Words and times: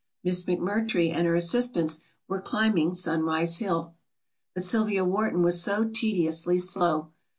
Miss 0.23 0.41
McMurtry 0.45 1.13
and 1.13 1.27
her 1.27 1.35
assistants 1.35 2.01
were 2.27 2.41
climbing 2.41 2.91
Sunrise 2.91 3.59
Hill. 3.59 3.93
But 4.55 4.63
Sylvia 4.63 5.05
Wharton 5.05 5.43
was 5.43 5.61
so 5.61 5.87
tediously 5.89 6.57
slow. 6.57 7.11